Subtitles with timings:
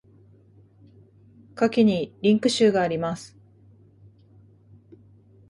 [1.53, 3.37] 下記にリンク集があります。